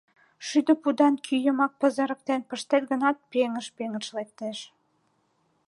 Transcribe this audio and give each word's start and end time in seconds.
Шӱдӧ 0.47 0.73
пудан 0.81 1.13
кӱ 1.25 1.35
йымак 1.45 1.73
пызырыктен 1.79 2.41
пыштет 2.49 2.83
гынат, 2.91 3.17
пеҥыж-пеҥыж 3.31 4.05
лектеш. 4.17 4.57